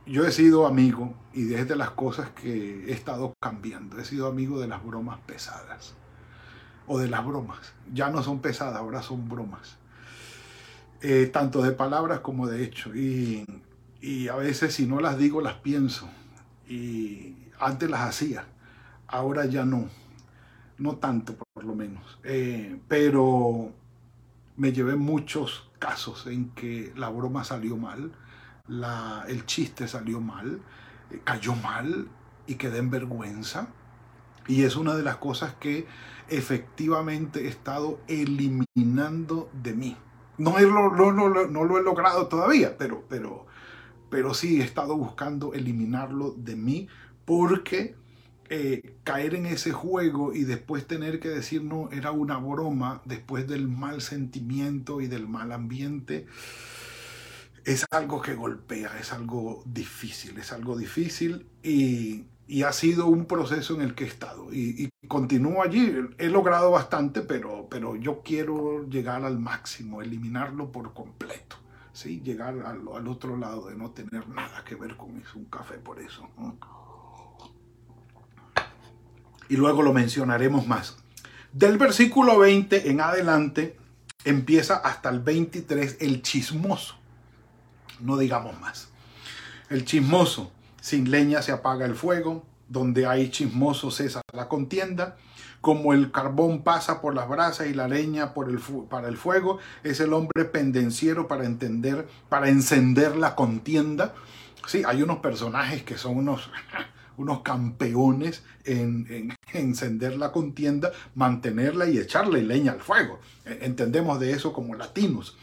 Yo 0.06 0.24
he 0.24 0.32
sido 0.32 0.66
amigo, 0.66 1.14
y 1.32 1.44
desde 1.44 1.76
las 1.76 1.90
cosas 1.90 2.30
que 2.30 2.86
he 2.86 2.92
estado 2.92 3.32
cambiando, 3.40 3.98
he 3.98 4.04
sido 4.04 4.26
amigo 4.26 4.58
de 4.58 4.66
las 4.66 4.84
bromas 4.84 5.18
pesadas. 5.20 5.94
O 6.90 6.98
de 6.98 7.08
las 7.08 7.24
bromas. 7.24 7.72
Ya 7.92 8.10
no 8.10 8.22
son 8.22 8.40
pesadas, 8.40 8.76
ahora 8.76 9.02
son 9.02 9.28
bromas. 9.28 9.76
Eh, 11.02 11.30
tanto 11.32 11.62
de 11.62 11.72
palabras 11.72 12.20
como 12.20 12.46
de 12.46 12.64
hecho. 12.64 12.94
Y, 12.94 13.44
y 14.00 14.28
a 14.28 14.36
veces 14.36 14.74
si 14.74 14.86
no 14.86 15.00
las 15.00 15.18
digo, 15.18 15.40
las 15.40 15.54
pienso. 15.54 16.08
Y 16.68 17.36
antes 17.58 17.88
las 17.90 18.00
hacía 18.00 18.44
ahora 19.10 19.46
ya 19.46 19.64
no, 19.64 19.88
no 20.78 20.96
tanto 20.96 21.34
por 21.52 21.64
lo 21.64 21.74
menos, 21.74 22.18
eh, 22.24 22.78
pero 22.88 23.72
me 24.56 24.72
llevé 24.72 24.96
muchos 24.96 25.68
casos 25.78 26.26
en 26.26 26.50
que 26.50 26.92
la 26.96 27.08
broma 27.08 27.44
salió 27.44 27.76
mal, 27.76 28.12
la, 28.68 29.24
el 29.28 29.46
chiste 29.46 29.88
salió 29.88 30.20
mal, 30.20 30.60
eh, 31.10 31.20
cayó 31.24 31.54
mal 31.56 32.08
y 32.46 32.54
quedé 32.54 32.78
en 32.78 32.90
vergüenza. 32.90 33.68
Y 34.46 34.64
es 34.64 34.76
una 34.76 34.94
de 34.94 35.02
las 35.02 35.16
cosas 35.16 35.54
que 35.54 35.86
efectivamente 36.28 37.44
he 37.44 37.48
estado 37.48 38.00
eliminando 38.08 39.50
de 39.62 39.74
mí. 39.74 39.96
No, 40.38 40.58
no, 40.58 40.90
no 40.90 41.64
lo 41.64 41.78
he 41.78 41.82
logrado 41.82 42.26
todavía, 42.28 42.78
pero, 42.78 43.04
pero, 43.08 43.46
pero 44.08 44.32
sí 44.32 44.60
he 44.60 44.64
estado 44.64 44.96
buscando 44.96 45.52
eliminarlo 45.52 46.30
de 46.30 46.56
mí 46.56 46.88
porque 47.26 47.94
eh, 48.52 48.96
caer 49.04 49.36
en 49.36 49.46
ese 49.46 49.70
juego 49.70 50.34
y 50.34 50.42
después 50.42 50.84
tener 50.84 51.20
que 51.20 51.28
decir 51.28 51.62
no, 51.62 51.88
era 51.92 52.10
una 52.10 52.36
broma 52.36 53.00
después 53.04 53.46
del 53.46 53.68
mal 53.68 54.02
sentimiento 54.02 55.00
y 55.00 55.06
del 55.06 55.28
mal 55.28 55.52
ambiente, 55.52 56.26
es 57.64 57.86
algo 57.92 58.20
que 58.20 58.34
golpea, 58.34 58.98
es 58.98 59.12
algo 59.12 59.62
difícil, 59.66 60.36
es 60.36 60.50
algo 60.52 60.76
difícil 60.76 61.46
y, 62.50 62.62
ha 62.62 62.72
sido 62.72 63.06
un 63.06 63.26
proceso 63.26 63.74
en 63.74 63.80
el 63.80 63.94
que 63.94 64.04
he 64.04 64.08
estado 64.08 64.52
y, 64.52 64.90
y, 65.02 65.08
continúo 65.08 65.62
allí. 65.62 65.92
He 66.18 66.28
logrado 66.28 66.70
bastante, 66.70 67.20
pero, 67.20 67.68
pero 67.70 67.96
yo 67.96 68.22
quiero 68.22 68.88
llegar 68.88 69.24
al 69.24 69.38
máximo, 69.38 70.02
eliminarlo 70.02 70.70
por 70.70 70.92
completo. 70.92 71.56
¿sí? 71.92 72.20
llegar 72.24 72.54
al, 72.64 73.08
otro 73.08 73.36
lado, 73.36 73.68
de 73.68 73.76
no 73.76 73.90
tener 73.90 74.28
nada 74.28 74.64
que 74.64 74.74
ver 74.74 74.96
con 74.96 75.20
eso, 75.20 75.38
un 75.38 75.46
café 75.46 75.74
por 75.74 76.00
eso. 76.00 76.28
Y 79.48 79.56
luego 79.56 79.82
lo 79.82 79.92
mencionaremos 79.92 80.66
más. 80.66 80.98
Del 81.52 81.78
versículo 81.78 82.38
20 82.38 82.90
en 82.90 83.00
adelante 83.00 83.76
empieza 84.24 84.76
hasta 84.76 85.08
el 85.08 85.20
23 85.20 85.98
el 86.00 86.22
chismoso. 86.22 86.96
No 88.00 88.16
digamos 88.16 88.58
más. 88.60 88.88
El 89.68 89.84
chismoso, 89.84 90.52
sin 90.80 91.10
leña 91.10 91.42
se 91.42 91.52
apaga 91.52 91.86
el 91.86 91.94
fuego, 91.94 92.44
donde 92.68 93.06
hay 93.06 93.30
chismoso 93.30 93.90
cesa 93.90 94.22
la 94.32 94.48
contienda 94.48 95.16
como 95.60 95.92
el 95.92 96.10
carbón 96.10 96.62
pasa 96.62 97.00
por 97.00 97.14
las 97.14 97.28
brasas 97.28 97.66
y 97.66 97.74
la 97.74 97.86
leña 97.86 98.32
por 98.32 98.48
el 98.48 98.58
para 98.88 99.08
el 99.08 99.16
fuego, 99.16 99.58
es 99.84 100.00
el 100.00 100.12
hombre 100.12 100.44
pendenciero 100.46 101.28
para 101.28 101.44
entender, 101.44 102.08
para 102.28 102.48
encender 102.48 103.16
la 103.16 103.34
contienda. 103.34 104.14
Sí, 104.66 104.82
hay 104.86 105.02
unos 105.02 105.18
personajes 105.18 105.82
que 105.82 105.98
son 105.98 106.16
unos, 106.16 106.50
unos 107.16 107.42
campeones 107.42 108.42
en, 108.64 109.06
en, 109.10 109.36
encender 109.52 110.16
la 110.16 110.32
contienda, 110.32 110.92
mantenerla 111.14 111.86
y 111.86 111.98
echarle 111.98 112.42
leña 112.42 112.72
al 112.72 112.80
fuego. 112.80 113.20
E, 113.44 113.58
entendemos 113.62 114.18
de 114.18 114.32
eso 114.32 114.52
como 114.52 114.74
latinos. 114.74 115.36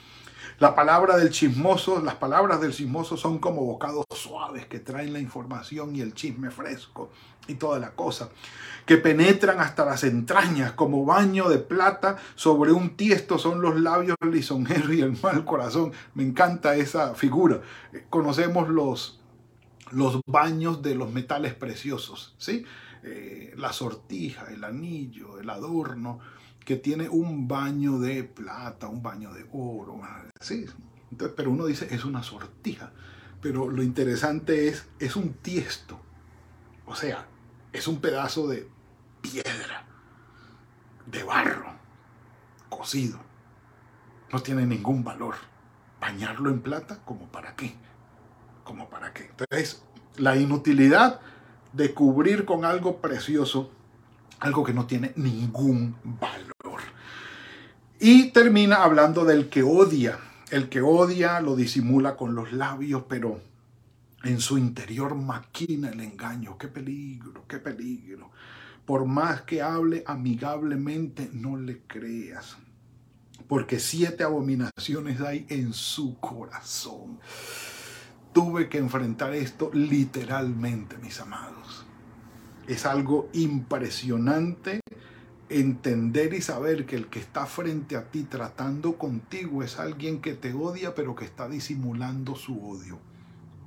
La 0.59 0.73
palabra 0.73 1.17
del 1.17 1.29
chismoso, 1.29 2.01
las 2.01 2.15
palabras 2.15 2.59
del 2.59 2.73
chismoso 2.73 3.15
son 3.15 3.37
como 3.37 3.61
bocados 3.61 4.05
suaves 4.09 4.65
que 4.65 4.79
traen 4.79 5.13
la 5.13 5.19
información 5.19 5.95
y 5.95 6.01
el 6.01 6.15
chisme 6.15 6.49
fresco 6.49 7.11
y 7.47 7.53
toda 7.55 7.77
la 7.77 7.91
cosa, 7.91 8.29
que 8.87 8.97
penetran 8.97 9.59
hasta 9.59 9.85
las 9.85 10.03
entrañas 10.03 10.71
como 10.71 11.05
baño 11.05 11.47
de 11.47 11.59
plata 11.59 12.17
sobre 12.33 12.71
un 12.71 12.97
tiesto 12.97 13.37
son 13.37 13.61
los 13.61 13.79
labios 13.79 14.17
lisonjeros 14.21 14.91
y 14.93 15.01
el 15.01 15.15
mal 15.21 15.45
corazón. 15.45 15.93
Me 16.15 16.23
encanta 16.23 16.75
esa 16.75 17.13
figura. 17.13 17.61
Eh, 17.93 18.05
conocemos 18.09 18.67
los, 18.67 19.21
los 19.91 20.19
baños 20.25 20.81
de 20.81 20.95
los 20.95 21.11
metales 21.11 21.53
preciosos, 21.53 22.33
¿sí? 22.39 22.65
Eh, 23.03 23.53
la 23.57 23.71
sortija, 23.73 24.47
el 24.51 24.63
anillo, 24.63 25.39
el 25.39 25.49
adorno 25.51 26.19
que 26.67 26.75
tiene 26.75 27.07
un 27.07 27.47
baño 27.47 27.97
de 27.97 28.25
plata, 28.25 28.89
un 28.89 29.01
baño 29.01 29.33
de 29.33 29.47
oro. 29.53 30.01
Sí, 30.41 30.65
entonces, 31.09 31.33
pero 31.37 31.49
uno 31.49 31.65
dice, 31.65 31.87
es 31.95 32.03
una 32.03 32.23
sortija. 32.23 32.91
Pero 33.41 33.69
lo 33.69 33.81
interesante 33.83 34.67
es, 34.67 34.85
es 34.99 35.15
un 35.15 35.35
tiesto. 35.35 35.97
O 36.85 36.93
sea, 36.93 37.25
es 37.71 37.87
un 37.87 38.01
pedazo 38.01 38.49
de 38.49 38.69
piedra, 39.21 39.85
de 41.05 41.23
barro, 41.23 41.71
cocido. 42.67 43.17
No 44.33 44.41
tiene 44.41 44.65
ningún 44.65 45.05
valor. 45.05 45.35
Bañarlo 46.01 46.49
en 46.49 46.59
plata, 46.59 46.99
¿como 47.05 47.31
para 47.31 47.55
qué? 47.55 47.75
¿Como 48.65 48.89
para 48.89 49.13
qué? 49.13 49.27
Entonces, 49.29 49.85
la 50.17 50.35
inutilidad 50.35 51.21
de 51.71 51.93
cubrir 51.93 52.43
con 52.43 52.65
algo 52.65 52.99
precioso 52.99 53.71
algo 54.39 54.63
que 54.63 54.73
no 54.73 54.85
tiene 54.85 55.13
ningún 55.15 55.95
valor. 56.03 56.56
Y 57.99 58.29
termina 58.29 58.83
hablando 58.83 59.25
del 59.25 59.49
que 59.49 59.63
odia. 59.63 60.19
El 60.51 60.69
que 60.69 60.81
odia 60.81 61.41
lo 61.41 61.55
disimula 61.55 62.15
con 62.15 62.35
los 62.35 62.53
labios, 62.53 63.03
pero 63.09 63.41
en 64.23 64.39
su 64.39 64.57
interior 64.57 65.15
maquina 65.15 65.89
el 65.89 65.99
engaño. 66.01 66.57
Qué 66.57 66.67
peligro, 66.67 67.45
qué 67.47 67.57
peligro. 67.57 68.31
Por 68.85 69.05
más 69.05 69.41
que 69.41 69.61
hable 69.61 70.03
amigablemente, 70.05 71.29
no 71.33 71.57
le 71.57 71.79
creas. 71.87 72.57
Porque 73.47 73.79
siete 73.79 74.23
abominaciones 74.23 75.19
hay 75.21 75.45
en 75.49 75.73
su 75.73 76.19
corazón. 76.19 77.19
Tuve 78.31 78.69
que 78.69 78.77
enfrentar 78.77 79.33
esto 79.33 79.71
literalmente, 79.73 80.97
mis 80.99 81.19
amados. 81.19 81.85
Es 82.67 82.85
algo 82.85 83.29
impresionante 83.33 84.81
entender 85.49 86.33
y 86.33 86.41
saber 86.41 86.85
que 86.85 86.95
el 86.95 87.07
que 87.07 87.19
está 87.19 87.45
frente 87.45 87.95
a 87.95 88.09
ti 88.11 88.23
tratando 88.23 88.97
contigo 88.97 89.63
es 89.63 89.79
alguien 89.79 90.21
que 90.21 90.33
te 90.33 90.53
odia 90.53 90.93
pero 90.95 91.15
que 91.15 91.25
está 91.25 91.47
disimulando 91.47 92.35
su 92.35 92.59
odio. 92.69 92.99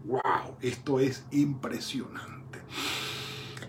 ¡Wow! 0.05 0.57
Esto 0.61 1.01
es 1.01 1.25
impresionante. 1.31 2.61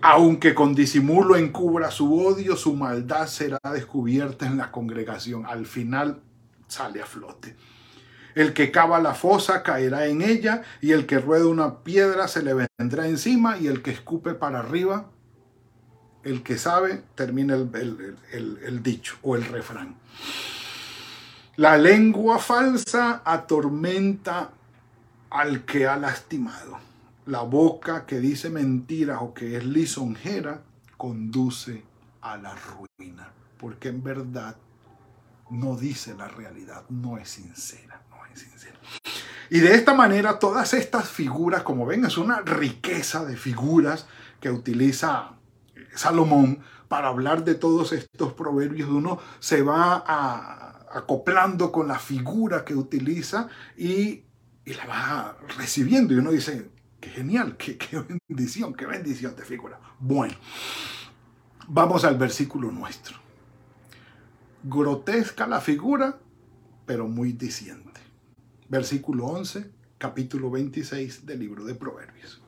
Aunque 0.00 0.54
con 0.54 0.74
disimulo 0.74 1.36
encubra 1.36 1.90
su 1.90 2.18
odio, 2.18 2.56
su 2.56 2.74
maldad 2.74 3.28
será 3.28 3.58
descubierta 3.72 4.46
en 4.46 4.56
la 4.56 4.72
congregación. 4.72 5.46
Al 5.46 5.64
final 5.64 6.20
sale 6.66 7.00
a 7.00 7.06
flote. 7.06 7.56
El 8.34 8.52
que 8.52 8.72
cava 8.72 8.98
la 8.98 9.14
fosa 9.14 9.62
caerá 9.62 10.06
en 10.06 10.22
ella 10.22 10.62
y 10.80 10.92
el 10.92 11.06
que 11.06 11.18
rueda 11.18 11.46
una 11.46 11.84
piedra 11.84 12.26
se 12.28 12.42
le 12.42 12.66
vendrá 12.78 13.06
encima 13.06 13.58
y 13.58 13.68
el 13.68 13.82
que 13.82 13.90
escupe 13.90 14.34
para 14.34 14.60
arriba 14.60 15.11
el 16.24 16.42
que 16.42 16.58
sabe 16.58 17.02
termina 17.14 17.54
el, 17.54 18.82
dicho 18.82 19.16
o 19.22 19.36
el 19.36 19.44
refrán. 19.44 19.96
La 21.56 21.76
lengua 21.76 22.38
falsa 22.38 23.22
atormenta 23.24 24.50
al 25.30 25.64
que 25.64 25.86
ha 25.86 25.96
lastimado. 25.96 26.78
La 27.26 27.42
boca 27.42 28.06
que 28.06 28.20
dice 28.20 28.50
mentiras 28.50 29.18
o 29.20 29.34
que 29.34 29.56
es 29.56 29.64
lisonjera 29.64 30.62
conduce 30.96 31.82
a 32.20 32.36
la 32.36 32.54
ruina, 32.54 33.30
porque 33.58 33.88
en 33.88 34.02
verdad 34.02 34.56
no 35.50 35.76
dice 35.76 36.14
la 36.14 36.28
realidad, 36.28 36.84
no 36.88 37.18
es 37.18 37.28
sincera, 37.28 38.02
no 38.10 38.24
es 38.32 38.40
sincera. 38.40 38.78
Y 39.50 39.60
de 39.60 39.74
esta 39.74 39.92
manera 39.92 40.38
todas 40.38 40.72
estas 40.72 41.08
figuras, 41.08 41.62
como 41.62 41.84
ven, 41.84 42.04
es 42.06 42.16
una 42.16 42.40
riqueza 42.40 43.24
de 43.24 43.36
figuras 43.36 44.06
que 44.40 44.50
utiliza 44.50 45.32
Salomón 45.94 46.60
para 46.88 47.08
hablar 47.08 47.44
de 47.44 47.54
todos 47.54 47.92
estos 47.92 48.32
proverbios. 48.34 48.88
Uno 48.88 49.18
se 49.40 49.62
va 49.62 50.04
acoplando 50.92 51.72
con 51.72 51.88
la 51.88 51.98
figura 51.98 52.64
que 52.64 52.74
utiliza 52.74 53.48
y, 53.76 54.24
la 54.66 54.86
va 54.86 55.38
recibiendo. 55.56 56.14
Y 56.14 56.18
uno 56.18 56.30
dice, 56.30 56.70
qué 57.00 57.10
genial, 57.10 57.56
qué, 57.56 57.78
bendición, 58.28 58.74
qué 58.74 58.86
bendición 58.86 59.34
de 59.34 59.42
figura. 59.44 59.80
Bueno, 59.98 60.34
vamos 61.68 62.04
al 62.04 62.16
versículo 62.16 62.70
nuestro. 62.70 63.16
Grotesca 64.62 65.46
la 65.46 65.60
figura, 65.60 66.18
pero 66.86 67.08
muy 67.08 67.32
diciente. 67.32 68.00
Versículo 68.68 69.26
11, 69.26 69.70
capítulo 69.98 70.50
26 70.50 71.26
del 71.26 71.40
libro 71.40 71.64
de 71.64 71.74
Proverbios. 71.74 72.40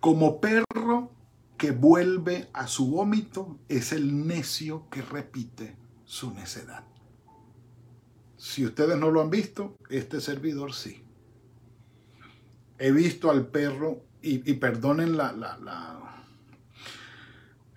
Como 0.00 0.40
perro 0.40 1.10
que 1.56 1.70
vuelve 1.70 2.48
a 2.52 2.66
su 2.66 2.90
vómito 2.90 3.58
es 3.68 3.92
el 3.92 4.26
necio 4.26 4.88
que 4.90 5.02
repite 5.02 5.76
su 6.04 6.32
necedad. 6.32 6.84
Si 8.36 8.66
ustedes 8.66 8.98
no 8.98 9.10
lo 9.10 9.20
han 9.20 9.30
visto, 9.30 9.76
este 9.88 10.20
servidor 10.20 10.74
sí. 10.74 11.04
He 12.78 12.90
visto 12.90 13.30
al 13.30 13.46
perro, 13.46 14.02
y, 14.20 14.54
perdonen 14.54 15.16
la, 15.16 15.32
la, 15.32 16.26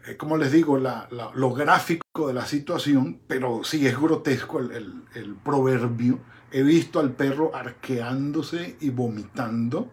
eh, 0.08 0.18
como 0.18 0.38
les 0.38 0.52
digo, 0.52 0.78
lo 0.78 1.54
gráfico 1.54 2.28
de 2.28 2.34
la 2.34 2.46
situación, 2.46 3.22
pero 3.28 3.64
sí 3.64 3.86
es 3.86 4.00
grotesco 4.00 4.60
el, 4.60 5.04
el 5.14 5.36
proverbio. 5.36 6.20
He 6.52 6.64
visto 6.64 7.00
al 7.00 7.14
perro 7.14 7.56
arqueándose 7.56 8.78
y 8.80 8.90
vomitando 8.90 9.92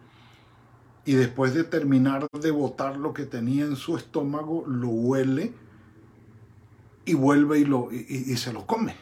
y 1.05 1.13
después 1.13 1.53
de 1.53 1.63
terminar 1.63 2.27
de 2.31 2.51
botar 2.51 2.97
lo 2.97 3.13
que 3.13 3.25
tenía 3.25 3.65
en 3.65 3.75
su 3.75 3.97
estómago, 3.97 4.65
lo 4.67 4.87
huele 4.87 5.53
y 7.05 7.13
vuelve 7.13 7.59
y, 7.59 7.65
lo, 7.65 7.91
y, 7.91 8.35
se 8.37 8.53
lo 8.53 8.65
come. 8.65 8.95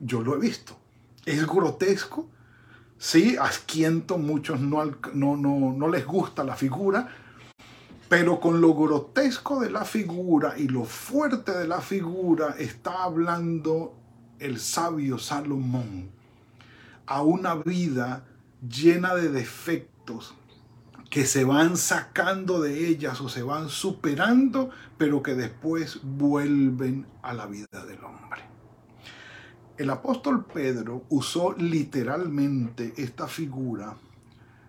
Yo 0.00 0.22
lo 0.22 0.34
he 0.34 0.40
visto. 0.40 0.76
Es 1.24 1.46
grotesco. 1.46 2.28
Sí, 2.98 3.36
asquiento, 3.40 4.18
muchos 4.18 4.60
no, 4.60 4.84
no, 5.14 5.36
no, 5.36 5.72
no 5.72 5.88
les 5.88 6.06
gusta 6.06 6.44
la 6.44 6.54
figura, 6.54 7.08
pero 8.08 8.38
con 8.38 8.60
lo 8.60 8.74
grotesco 8.74 9.58
de 9.58 9.70
la 9.70 9.84
figura 9.84 10.54
y 10.56 10.68
lo 10.68 10.84
fuerte 10.84 11.50
de 11.52 11.66
la 11.66 11.80
figura 11.80 12.54
está 12.58 13.02
hablando 13.02 13.94
el 14.38 14.60
sabio 14.60 15.18
Salomón 15.18 16.10
a 17.06 17.22
una 17.22 17.54
vida 17.54 18.24
llena 18.66 19.14
de 19.14 19.28
defectos, 19.28 20.34
que 21.12 21.26
se 21.26 21.44
van 21.44 21.76
sacando 21.76 22.62
de 22.62 22.88
ellas 22.88 23.20
o 23.20 23.28
se 23.28 23.42
van 23.42 23.68
superando, 23.68 24.70
pero 24.96 25.22
que 25.22 25.34
después 25.34 26.00
vuelven 26.02 27.06
a 27.20 27.34
la 27.34 27.44
vida 27.44 27.84
del 27.86 28.02
hombre. 28.02 28.40
El 29.76 29.90
apóstol 29.90 30.46
Pedro 30.46 31.04
usó 31.10 31.52
literalmente 31.52 32.94
esta 32.96 33.28
figura 33.28 33.94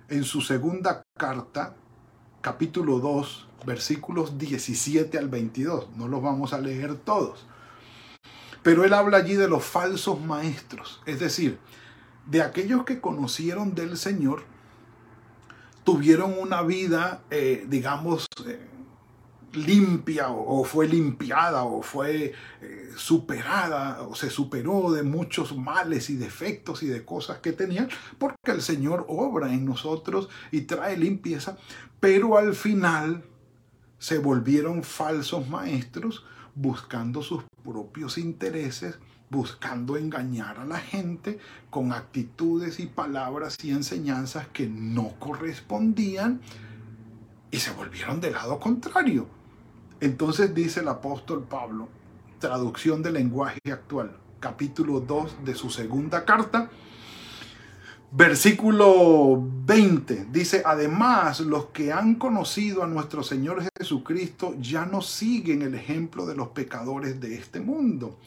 en 0.09 0.25
su 0.25 0.41
segunda 0.41 1.05
carta, 1.17 1.77
capítulo 2.41 3.00
2, 3.00 3.47
versículos 3.65 4.38
17 4.38 5.17
al 5.17 5.29
22. 5.29 5.95
No 5.95 6.09
los 6.09 6.21
vamos 6.21 6.51
a 6.51 6.59
leer 6.59 6.95
todos. 6.95 7.47
Pero 8.63 8.83
él 8.83 8.93
habla 8.93 9.19
allí 9.19 9.35
de 9.35 9.47
los 9.47 9.63
falsos 9.63 10.19
maestros, 10.19 11.01
es 11.05 11.21
decir, 11.21 11.57
de 12.25 12.41
aquellos 12.41 12.83
que 12.83 13.00
conocieron 13.00 13.75
del 13.75 13.95
Señor, 13.95 14.51
tuvieron 15.83 16.37
una 16.37 16.61
vida, 16.61 17.23
eh, 17.29 17.65
digamos, 17.67 18.27
eh, 18.47 18.59
limpia 19.53 20.29
o, 20.29 20.63
fue 20.63 20.87
limpiada 20.87 21.63
o 21.63 21.81
fue 21.81 22.33
eh, 22.61 22.91
superada 22.95 24.01
o 24.01 24.15
se 24.15 24.29
superó 24.29 24.91
de 24.91 25.03
muchos 25.03 25.55
males 25.55 26.09
y 26.09 26.15
defectos 26.15 26.83
y 26.83 26.87
de 26.87 27.05
cosas 27.05 27.39
que 27.39 27.53
tenían, 27.53 27.89
porque 28.17 28.51
el 28.51 28.61
Señor 28.61 29.05
obra 29.07 29.53
en 29.53 29.65
nosotros 29.65 30.29
y 30.51 30.61
trae 30.61 30.97
limpieza, 30.97 31.57
pero 31.99 32.37
al 32.37 32.55
final 32.55 33.23
se 33.99 34.17
volvieron 34.17 34.83
falsos 34.83 35.47
maestros 35.47 36.25
buscando 36.55 37.21
sus 37.21 37.43
propios 37.63 38.17
intereses, 38.17 38.99
buscando 39.33 39.97
engañar 39.97 40.59
a 40.59 40.65
la 40.65 40.77
gente 40.77 41.39
con 41.71 41.91
actitudes 41.91 42.79
y 42.79 42.85
palabras 42.85 43.57
y 43.63 43.71
enseñanzas 43.71 44.47
que 44.53 44.67
no 44.67 45.15
correspondían 45.19 46.39
y 47.49 47.57
se 47.57 47.71
volvieron 47.71 48.21
del 48.21 48.33
lado 48.33 48.59
contrario. 48.59 49.27
Entonces 49.99 50.53
dice 50.53 50.81
el 50.81 50.87
apóstol 50.87 51.47
Pablo, 51.49 51.89
traducción 52.37 53.01
del 53.01 53.15
lenguaje 53.15 53.59
actual, 53.71 54.15
capítulo 54.39 54.99
2 54.99 55.43
de 55.43 55.55
su 55.55 55.71
segunda 55.71 56.25
carta, 56.25 56.69
versículo 58.11 59.43
20, 59.65 60.27
dice, 60.31 60.61
además 60.63 61.39
los 61.39 61.67
que 61.67 61.91
han 61.91 62.15
conocido 62.15 62.83
a 62.83 62.87
nuestro 62.87 63.23
Señor 63.23 63.63
Jesucristo 63.79 64.53
ya 64.59 64.85
no 64.85 65.01
siguen 65.01 65.63
el 65.63 65.73
ejemplo 65.73 66.27
de 66.27 66.35
los 66.35 66.49
pecadores 66.49 67.19
de 67.19 67.33
este 67.33 67.59
mundo, 67.59 68.19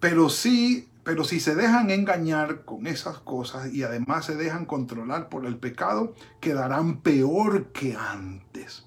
pero 0.00 0.28
sí 0.28 0.88
pero 1.04 1.22
si 1.22 1.38
se 1.38 1.54
dejan 1.54 1.90
engañar 1.90 2.64
con 2.64 2.88
esas 2.88 3.18
cosas 3.18 3.72
y 3.72 3.84
además 3.84 4.24
se 4.24 4.34
dejan 4.34 4.66
controlar 4.66 5.28
por 5.28 5.46
el 5.46 5.56
pecado, 5.56 6.14
quedarán 6.40 7.00
peor 7.00 7.66
que 7.66 7.94
antes 7.94 8.86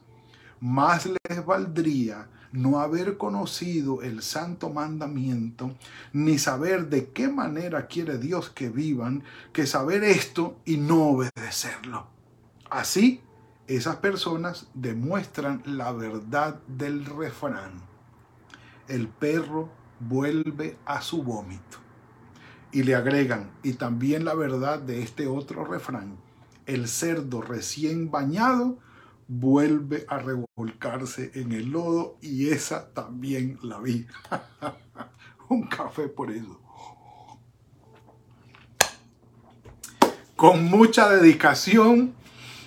más 0.59 1.07
les 1.29 1.45
valdría 1.45 2.27
no 2.51 2.79
haber 2.79 3.17
conocido 3.17 4.01
el 4.01 4.21
santo 4.21 4.69
mandamiento, 4.69 5.75
ni 6.13 6.39
saber 6.39 6.89
de 6.89 7.09
qué 7.11 7.29
manera 7.29 7.87
quiere 7.87 8.17
Dios 8.17 8.49
que 8.49 8.69
vivan, 8.69 9.23
que 9.53 9.67
saber 9.67 10.03
esto 10.03 10.57
y 10.65 10.77
no 10.77 11.09
obedecerlo. 11.09 12.07
Así, 12.69 13.21
esas 13.67 13.97
personas 13.97 14.67
demuestran 14.73 15.61
la 15.65 15.91
verdad 15.91 16.59
del 16.67 17.05
refrán. 17.05 17.83
El 18.87 19.07
perro 19.07 19.69
vuelve 19.99 20.77
a 20.85 21.01
su 21.01 21.23
vómito. 21.23 21.77
Y 22.71 22.83
le 22.83 22.95
agregan, 22.95 23.51
y 23.63 23.73
también 23.73 24.25
la 24.25 24.35
verdad 24.35 24.79
de 24.79 25.01
este 25.01 25.27
otro 25.27 25.65
refrán, 25.65 26.17
el 26.65 26.87
cerdo 26.87 27.41
recién 27.41 28.11
bañado 28.11 28.77
vuelve 29.27 30.05
a 30.07 30.17
revolcarse 30.17 31.31
en 31.35 31.51
el 31.51 31.71
lodo 31.71 32.17
y 32.21 32.49
esa 32.49 32.89
también 32.93 33.59
la 33.61 33.79
vi. 33.79 34.07
Un 35.49 35.67
café 35.67 36.07
por 36.07 36.31
eso. 36.31 36.59
Con 40.35 40.65
mucha 40.65 41.09
dedicación, 41.09 42.13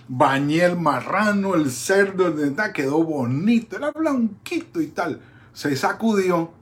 bañé 0.07 0.65
el 0.65 0.79
marrano, 0.79 1.55
el 1.55 1.71
cerdo, 1.71 2.35
quedó 2.75 3.03
bonito, 3.03 3.77
era 3.77 3.91
blanquito 3.93 4.81
y 4.81 4.89
tal. 4.89 5.21
Se 5.53 5.75
sacudió, 5.75 6.53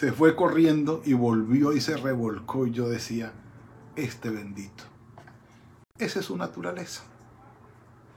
se 0.00 0.12
fue 0.12 0.34
corriendo 0.34 1.02
y 1.04 1.12
volvió 1.12 1.74
y 1.74 1.80
se 1.82 1.94
revolcó. 1.94 2.66
Y 2.66 2.70
yo 2.70 2.88
decía, 2.88 3.34
este 3.96 4.30
bendito. 4.30 4.84
Esa 5.98 6.20
es 6.20 6.24
su 6.24 6.38
naturaleza. 6.38 7.02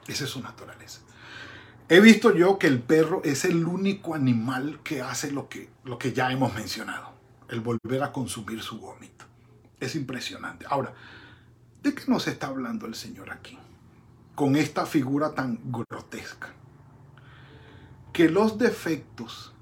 Esa 0.08 0.24
es 0.24 0.30
su 0.30 0.40
naturaleza. 0.40 1.02
He 1.90 2.00
visto 2.00 2.34
yo 2.34 2.58
que 2.58 2.68
el 2.68 2.82
perro 2.82 3.22
es 3.26 3.44
el 3.44 3.66
único 3.66 4.16
animal 4.16 4.80
que 4.82 5.02
hace 5.02 5.34
lo 5.34 5.50
que, 5.50 5.70
lo 5.84 5.98
que 5.98 6.14
ya 6.14 6.32
hemos 6.32 6.56
mencionado, 6.56 7.16
el 7.50 7.60
volver 7.60 8.02
a 8.02 8.14
consumir 8.14 8.62
su 8.62 8.80
vómito. 8.80 9.26
Es 9.82 9.96
impresionante. 9.96 10.66
Ahora, 10.70 10.94
¿de 11.82 11.94
qué 11.94 12.04
nos 12.08 12.30
está 12.30 12.48
hablando 12.48 12.86
el 12.86 12.96
Señor 12.96 13.30
aquí? 13.30 13.60
Con 14.36 14.56
esta 14.56 14.86
figura 14.86 15.36
tan 15.36 15.60
grotesca. 15.66 16.54
Que 18.14 18.30
los 18.30 18.58
defectos, 18.58 19.53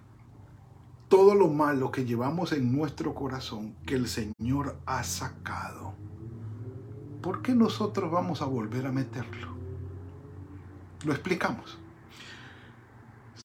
todo 1.12 1.36
lo 1.36 1.50
malo 1.50 1.92
que 1.92 2.06
llevamos 2.06 2.54
en 2.54 2.74
nuestro 2.74 3.14
corazón, 3.14 3.76
que 3.86 3.96
el 3.96 4.08
Señor 4.08 4.78
ha 4.86 5.04
sacado, 5.04 5.94
¿por 7.22 7.42
qué 7.42 7.54
nosotros 7.54 8.10
vamos 8.10 8.42
a 8.42 8.46
volver 8.46 8.86
a 8.86 8.94
meterlo? 8.94 9.50
Lo 11.04 11.12
explicamos. 11.12 11.78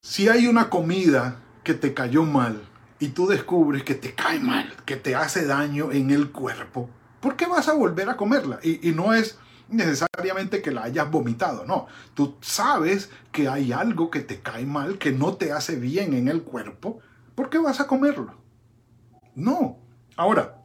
Si 0.01 0.29
hay 0.29 0.47
una 0.47 0.71
comida 0.71 1.41
que 1.65 1.75
te 1.75 1.93
cayó 1.93 2.23
mal 2.23 2.63
y 3.01 3.09
tú 3.09 3.27
descubres 3.27 3.83
que 3.83 3.97
te 3.97 4.15
cae 4.15 4.39
mal, 4.39 4.73
que 4.85 4.95
te 4.95 5.17
hace 5.17 5.45
daño 5.45 5.91
en 5.91 6.13
el 6.13 6.31
cuerpo, 6.31 6.89
¿por 7.19 7.35
qué 7.35 7.47
vas 7.47 7.67
a 7.67 7.75
volver 7.75 8.09
a 8.09 8.17
comerla? 8.17 8.61
Y, 8.63 8.93
no 8.93 9.13
es 9.13 9.41
necesariamente 9.69 10.63
que 10.63 10.71
la 10.71 10.85
hayas 10.85 11.11
vomitado, 11.11 11.67
no. 11.67 11.89
Tú 12.15 12.37
sabes 12.43 13.11
que 13.33 13.49
hay 13.49 13.73
algo 13.73 14.09
que 14.09 14.21
te 14.21 14.41
cae 14.41 14.65
mal, 14.65 14.99
que 14.99 15.11
no 15.11 15.35
te 15.35 15.51
hace 15.51 15.75
bien 15.75 16.15
en 16.15 16.29
el 16.29 16.43
cuerpo, 16.43 17.01
¿por 17.37 17.49
qué 17.49 17.59
vas 17.59 17.79
a 17.79 17.87
comerlo? 17.87 18.35
No. 19.37 19.79
Ahora, 20.17 20.57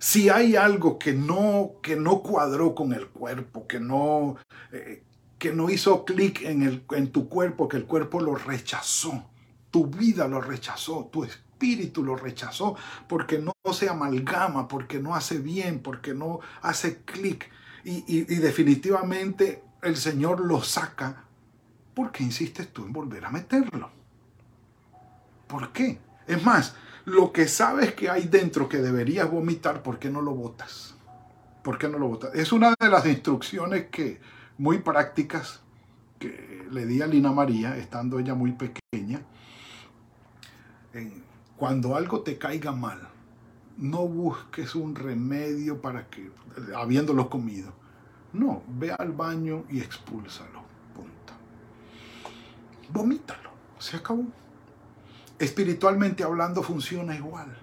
si 0.00 0.30
hay 0.30 0.56
algo 0.56 0.98
que 0.98 1.12
no, 1.12 1.74
que 1.82 1.94
no 1.94 2.22
cuadró 2.22 2.74
con 2.74 2.92
el 2.92 3.06
cuerpo, 3.08 3.68
que 3.68 3.78
no, 3.78 4.36
eh, 4.72 5.04
que 5.38 5.52
no 5.52 5.70
hizo 5.70 6.04
clic 6.04 6.42
en, 6.42 6.84
en 6.90 7.12
tu 7.12 7.28
cuerpo, 7.28 7.68
que 7.68 7.76
el 7.76 7.84
cuerpo 7.84 8.20
lo 8.20 8.34
rechazó. 8.34 9.30
Tu 9.70 9.86
vida 9.86 10.26
lo 10.26 10.40
rechazó, 10.40 11.10
tu 11.12 11.22
espíritu 11.22 12.02
lo 12.02 12.16
rechazó, 12.16 12.74
porque 13.08 13.38
no 13.38 13.52
se 13.72 13.88
amalgama, 13.88 14.66
porque 14.66 14.98
no 14.98 15.14
hace 15.14 15.38
bien, 15.38 15.80
porque 15.80 16.14
no 16.14 16.40
hace 16.62 17.02
clic. 17.02 17.48
Y, 17.84 18.02
y 18.06 18.36
definitivamente 18.36 19.62
el 19.82 19.96
Señor 19.96 20.40
lo 20.40 20.62
saca. 20.62 21.24
¿Por 21.94 22.10
qué 22.10 22.24
insistes 22.24 22.72
tú 22.72 22.84
en 22.84 22.92
volver 22.92 23.24
a 23.24 23.30
meterlo? 23.30 23.99
¿Por 25.50 25.72
qué? 25.72 25.98
Es 26.28 26.44
más, 26.44 26.76
lo 27.04 27.32
que 27.32 27.48
sabes 27.48 27.94
que 27.94 28.08
hay 28.08 28.28
dentro 28.28 28.68
que 28.68 28.78
deberías 28.78 29.28
vomitar, 29.28 29.82
¿por 29.82 29.98
qué 29.98 30.08
no 30.08 30.22
lo 30.22 30.32
botas? 30.32 30.94
¿Por 31.64 31.76
qué 31.76 31.88
no 31.88 31.98
lo 31.98 32.06
botas? 32.06 32.34
Es 32.34 32.52
una 32.52 32.72
de 32.78 32.88
las 32.88 33.04
instrucciones 33.04 33.86
que, 33.90 34.20
muy 34.58 34.78
prácticas 34.78 35.60
que 36.20 36.64
le 36.70 36.86
di 36.86 37.02
a 37.02 37.06
Lina 37.08 37.32
María, 37.32 37.76
estando 37.76 38.20
ella 38.20 38.34
muy 38.34 38.52
pequeña. 38.52 39.22
Cuando 41.56 41.96
algo 41.96 42.20
te 42.20 42.38
caiga 42.38 42.70
mal, 42.72 43.08
no 43.76 44.06
busques 44.06 44.76
un 44.76 44.94
remedio 44.94 45.80
para 45.80 46.08
que, 46.08 46.30
habiéndolo 46.76 47.28
comido. 47.28 47.72
No, 48.32 48.62
ve 48.68 48.92
al 48.92 49.12
baño 49.12 49.64
y 49.68 49.80
expúlsalo. 49.80 50.62
Punto. 50.94 51.32
Vomítalo. 52.92 53.50
Se 53.78 53.96
acabó. 53.96 54.24
Espiritualmente 55.40 56.22
hablando 56.22 56.62
funciona 56.62 57.16
igual. 57.16 57.56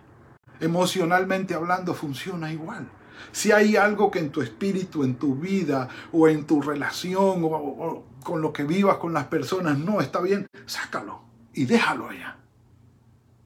Emocionalmente 0.60 1.54
hablando 1.54 1.94
funciona 1.94 2.52
igual. 2.52 2.90
Si 3.32 3.52
hay 3.52 3.76
algo 3.76 4.10
que 4.10 4.18
en 4.18 4.32
tu 4.32 4.42
espíritu, 4.42 5.04
en 5.04 5.16
tu 5.16 5.36
vida 5.36 5.88
o 6.12 6.28
en 6.28 6.48
tu 6.48 6.60
relación 6.60 7.44
o, 7.44 8.04
con 8.24 8.42
lo 8.42 8.52
que 8.52 8.64
vivas 8.64 8.98
con 8.98 9.14
las 9.14 9.28
personas 9.28 9.78
no 9.78 10.02
está 10.02 10.22
bien, 10.22 10.48
sácalo 10.66 11.22
y 11.54 11.66
déjalo 11.66 12.10
allá. 12.10 12.38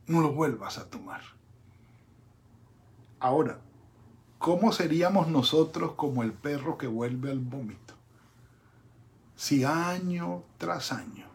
No 0.08 0.22
lo 0.22 0.32
vuelvas 0.32 0.78
a 0.78 0.89
tomar. 0.89 1.22
Ahora, 3.20 3.60
¿cómo 4.39 4.72
seríamos 4.72 5.28
nosotros 5.28 5.91
como 5.98 6.24
el 6.24 6.32
perro 6.32 6.78
que 6.78 6.88
vuelve 6.88 7.32
al 7.32 7.39
vómito? 7.39 7.96
Si 9.36 9.65
año 9.65 10.44
tras 10.58 10.94
año 10.94 11.31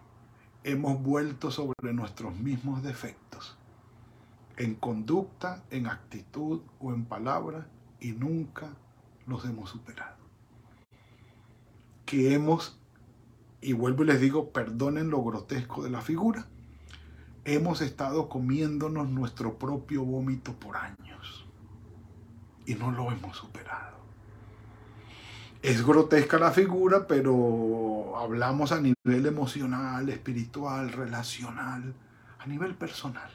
hemos 0.67 1.01
vuelto 1.01 1.53
sobre 1.53 1.93
nuestros 1.93 2.35
mismos 2.35 2.83
defectos, 2.83 3.57
en 4.57 4.75
conducta, 4.75 5.63
en 5.71 5.87
actitud 5.87 6.61
o 6.81 6.93
en 6.93 7.05
palabra, 7.05 7.69
y 8.01 8.11
nunca 8.11 8.75
los 9.29 9.45
hemos 9.45 9.71
superado. 9.71 10.17
Que 12.05 12.35
hemos, 12.35 12.81
y 13.61 13.75
vuelvo 13.75 14.03
y 14.03 14.07
les 14.07 14.21
digo, 14.21 14.51
perdonen 14.51 15.09
lo 15.09 15.23
grotesco 15.23 15.85
de 15.85 15.91
la 15.91 16.01
figura, 16.01 16.49
hemos 17.45 17.81
estado 17.81 18.29
comiéndonos 18.29 19.09
nuestro 19.09 19.59
propio 19.61 20.05
vómito 20.05 20.53
por 20.55 20.77
años 20.77 21.47
y 22.67 22.75
no 22.75 22.91
lo 22.91 23.13
hemos 23.13 23.37
superado. 23.37 23.96
Es 25.67 25.85
grotesca 25.85 26.39
la 26.39 26.53
figura, 26.53 27.09
pero 27.09 28.17
hablamos 28.17 28.71
a 28.71 28.81
nivel 28.81 29.27
emocional, 29.27 30.09
espiritual, 30.09 30.93
relacional, 30.93 31.93
a 32.39 32.47
nivel 32.47 32.77
personal 32.77 33.29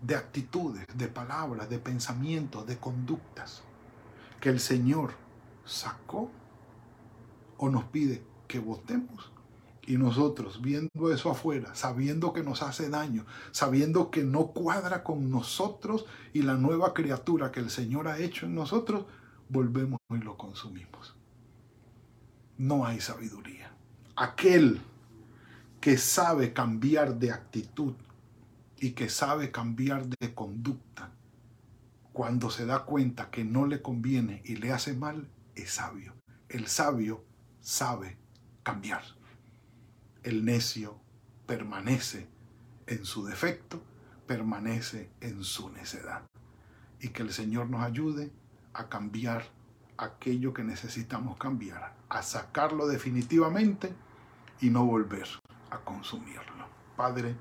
de 0.00 0.16
actitudes, 0.16 0.86
de 0.94 1.08
palabras, 1.08 1.68
de 1.68 1.78
pensamientos, 1.78 2.66
de 2.66 2.78
conductas. 2.78 3.64
que 4.40 4.48
el 4.48 4.60
Señor 4.60 5.10
sacó 5.66 6.30
o 7.58 7.68
nos 7.68 7.84
pide 7.84 8.22
que 8.48 8.60
votemos. 8.60 9.30
Y 9.86 9.98
nosotros, 9.98 10.62
viendo 10.62 11.12
eso 11.12 11.30
afuera, 11.30 11.74
sabiendo 11.74 12.32
que 12.32 12.42
nos 12.42 12.62
hace 12.62 12.88
daño, 12.88 13.26
sabiendo 13.50 14.10
que 14.10 14.24
no 14.24 14.46
cuadra 14.46 15.04
con 15.04 15.30
nosotros 15.30 16.06
y 16.32 16.40
la 16.40 16.54
nueva 16.54 16.94
criatura 16.94 17.52
que 17.52 17.60
el 17.60 17.68
Señor 17.68 18.08
ha 18.08 18.16
hecho 18.16 18.46
en 18.46 18.54
nosotros, 18.54 19.04
volvemos 19.50 19.98
y 20.10 20.18
lo 20.18 20.36
consumimos. 20.36 21.16
No 22.56 22.86
hay 22.86 23.00
sabiduría. 23.00 23.72
Aquel 24.16 24.80
que 25.80 25.98
sabe 25.98 26.52
cambiar 26.52 27.18
de 27.18 27.32
actitud 27.32 27.94
y 28.78 28.92
que 28.92 29.08
sabe 29.08 29.50
cambiar 29.50 30.06
de 30.06 30.34
conducta, 30.34 31.10
cuando 32.12 32.50
se 32.50 32.66
da 32.66 32.84
cuenta 32.84 33.30
que 33.30 33.44
no 33.44 33.66
le 33.66 33.82
conviene 33.82 34.42
y 34.44 34.56
le 34.56 34.72
hace 34.72 34.94
mal, 34.94 35.28
es 35.54 35.72
sabio. 35.72 36.14
El 36.48 36.66
sabio 36.66 37.24
sabe 37.60 38.18
cambiar. 38.62 39.02
El 40.22 40.44
necio 40.44 40.98
permanece 41.46 42.28
en 42.86 43.04
su 43.04 43.24
defecto, 43.24 43.82
permanece 44.26 45.10
en 45.20 45.44
su 45.44 45.70
necedad. 45.70 46.22
Y 47.00 47.08
que 47.08 47.22
el 47.22 47.32
Señor 47.32 47.70
nos 47.70 47.82
ayude 47.82 48.30
a 48.74 48.88
cambiar 48.88 49.44
aquello 49.98 50.54
que 50.54 50.64
necesitamos 50.64 51.36
cambiar, 51.36 51.94
a 52.08 52.22
sacarlo 52.22 52.86
definitivamente 52.86 53.94
y 54.60 54.70
no 54.70 54.84
volver 54.84 55.28
a 55.70 55.78
consumirlo. 55.78 56.66
Padre, 56.96 57.36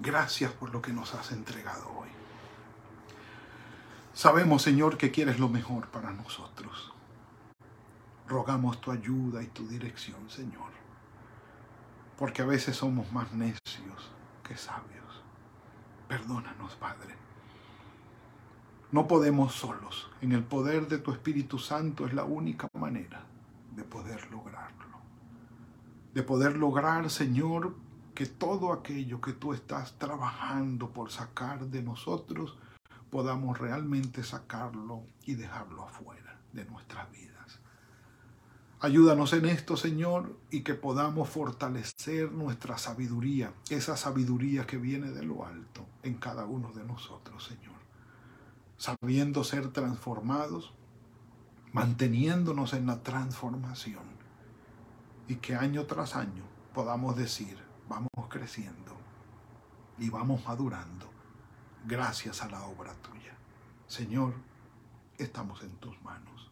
gracias 0.00 0.52
por 0.52 0.72
lo 0.72 0.80
que 0.82 0.92
nos 0.92 1.14
has 1.14 1.32
entregado 1.32 1.90
hoy. 1.98 2.08
Sabemos, 4.12 4.62
Señor, 4.62 4.96
que 4.96 5.10
quieres 5.10 5.38
lo 5.40 5.48
mejor 5.48 5.88
para 5.88 6.12
nosotros. 6.12 6.92
Rogamos 8.28 8.80
tu 8.80 8.90
ayuda 8.90 9.42
y 9.42 9.46
tu 9.48 9.66
dirección, 9.66 10.30
Señor, 10.30 10.70
porque 12.16 12.42
a 12.42 12.46
veces 12.46 12.76
somos 12.76 13.12
más 13.12 13.32
necios 13.32 14.10
que 14.46 14.56
sabios. 14.56 15.22
Perdónanos, 16.08 16.74
Padre. 16.76 17.23
No 18.94 19.08
podemos 19.08 19.52
solos. 19.52 20.08
En 20.20 20.30
el 20.30 20.44
poder 20.44 20.86
de 20.86 20.98
tu 20.98 21.10
Espíritu 21.10 21.58
Santo 21.58 22.06
es 22.06 22.14
la 22.14 22.22
única 22.22 22.68
manera 22.74 23.26
de 23.74 23.82
poder 23.82 24.30
lograrlo. 24.30 25.00
De 26.12 26.22
poder 26.22 26.56
lograr, 26.56 27.10
Señor, 27.10 27.74
que 28.14 28.26
todo 28.26 28.72
aquello 28.72 29.20
que 29.20 29.32
tú 29.32 29.52
estás 29.52 29.98
trabajando 29.98 30.90
por 30.92 31.10
sacar 31.10 31.66
de 31.66 31.82
nosotros, 31.82 32.56
podamos 33.10 33.58
realmente 33.58 34.22
sacarlo 34.22 35.02
y 35.26 35.34
dejarlo 35.34 35.82
afuera 35.82 36.38
de 36.52 36.64
nuestras 36.64 37.10
vidas. 37.10 37.58
Ayúdanos 38.78 39.32
en 39.32 39.46
esto, 39.46 39.76
Señor, 39.76 40.38
y 40.52 40.60
que 40.60 40.74
podamos 40.74 41.28
fortalecer 41.28 42.30
nuestra 42.30 42.78
sabiduría, 42.78 43.52
esa 43.70 43.96
sabiduría 43.96 44.68
que 44.68 44.76
viene 44.76 45.10
de 45.10 45.24
lo 45.24 45.44
alto 45.44 45.84
en 46.04 46.14
cada 46.14 46.44
uno 46.44 46.70
de 46.70 46.84
nosotros, 46.84 47.42
Señor 47.42 47.83
sabiendo 48.76 49.44
ser 49.44 49.72
transformados, 49.72 50.72
manteniéndonos 51.72 52.72
en 52.72 52.86
la 52.86 53.02
transformación 53.02 54.04
y 55.28 55.36
que 55.36 55.54
año 55.56 55.86
tras 55.86 56.16
año 56.16 56.44
podamos 56.72 57.16
decir, 57.16 57.58
vamos 57.88 58.10
creciendo 58.28 58.96
y 59.98 60.10
vamos 60.10 60.44
madurando 60.44 61.10
gracias 61.86 62.42
a 62.42 62.48
la 62.48 62.62
obra 62.64 62.94
tuya. 62.94 63.34
Señor, 63.86 64.34
estamos 65.18 65.62
en 65.62 65.70
tus 65.76 66.00
manos. 66.02 66.50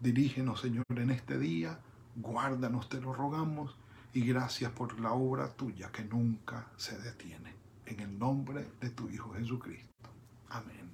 Dirígenos, 0.00 0.60
Señor, 0.60 0.84
en 0.88 1.10
este 1.10 1.38
día, 1.38 1.78
guárdanos, 2.16 2.88
te 2.88 3.00
lo 3.00 3.12
rogamos, 3.12 3.76
y 4.12 4.24
gracias 4.26 4.72
por 4.72 4.98
la 4.98 5.12
obra 5.12 5.48
tuya 5.48 5.90
que 5.92 6.04
nunca 6.04 6.66
se 6.76 6.98
detiene. 6.98 7.54
En 7.86 8.00
el 8.00 8.18
nombre 8.18 8.66
de 8.80 8.90
tu 8.90 9.08
Hijo 9.08 9.32
Jesucristo. 9.34 10.10
Amén. 10.48 10.89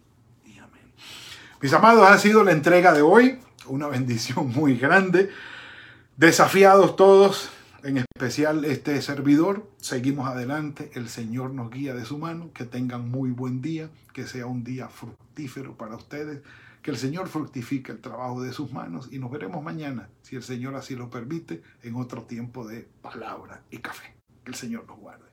Mis 1.63 1.73
amados, 1.73 2.07
ha 2.07 2.19
sido 2.19 2.45
la 2.45 2.53
entrega 2.53 2.93
de 2.93 3.01
hoy, 3.01 3.39
una 3.67 3.87
bendición 3.87 4.51
muy 4.53 4.77
grande. 4.77 5.31
Desafiados 6.19 6.97
todos, 6.97 7.49
en 7.83 7.97
especial 7.97 8.67
este 8.67 9.01
servidor, 9.01 9.67
seguimos 9.79 10.29
adelante, 10.29 10.91
el 10.95 11.09
Señor 11.09 11.53
nos 11.53 11.71
guía 11.71 11.95
de 11.95 12.05
su 12.05 12.19
mano, 12.19 12.51
que 12.53 12.65
tengan 12.65 13.11
muy 13.11 13.31
buen 13.31 13.63
día, 13.63 13.89
que 14.13 14.27
sea 14.27 14.45
un 14.47 14.65
día 14.65 14.89
fructífero 14.89 15.77
para 15.79 15.97
ustedes, 15.97 16.43
que 16.83 16.91
el 16.91 16.99
Señor 16.99 17.27
fructifique 17.29 17.91
el 17.91 18.01
trabajo 18.01 18.43
de 18.43 18.53
sus 18.53 18.73
manos 18.73 19.09
y 19.11 19.19
nos 19.19 19.31
veremos 19.31 19.63
mañana, 19.63 20.11
si 20.23 20.37
el 20.37 20.43
Señor 20.43 20.75
así 20.75 20.95
lo 20.95 21.09
permite, 21.09 21.63
en 21.83 21.97
otro 21.97 22.23
tiempo 22.23 22.67
de 22.67 22.87
palabra 23.01 23.63
y 23.71 23.79
café. 23.79 24.15
Que 24.45 24.51
el 24.51 24.57
Señor 24.57 24.87
nos 24.87 24.99
guarde. 24.99 25.25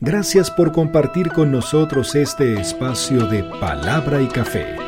Gracias 0.00 0.50
por 0.50 0.72
compartir 0.72 1.30
con 1.30 1.52
nosotros 1.52 2.14
este 2.16 2.60
espacio 2.60 3.26
de 3.26 3.44
palabra 3.44 4.20
y 4.20 4.28
café. 4.28 4.87